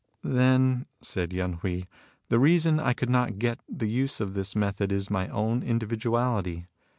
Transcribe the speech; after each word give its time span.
'* 0.21 0.23
Then," 0.23 0.87
said 1.01 1.31
Yen 1.31 1.59
Hui," 1.61 1.83
the 2.29 2.39
reason 2.39 2.79
I 2.79 2.91
could 2.91 3.07
not 3.11 3.37
get 3.37 3.59
the 3.69 3.87
use 3.87 4.19
of 4.19 4.33
this 4.33 4.55
method 4.55 4.91
is 4.91 5.11
my 5.11 5.27
own 5.27 5.61
in 5.61 5.77
dividuality. 5.77 6.65